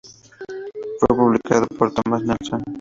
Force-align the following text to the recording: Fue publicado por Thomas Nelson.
Fue 0.99 1.15
publicado 1.15 1.67
por 1.77 1.93
Thomas 1.93 2.23
Nelson. 2.23 2.63